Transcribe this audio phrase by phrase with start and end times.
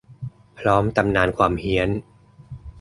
[0.57, 1.89] พร้อมตำนานความเฮี้ยน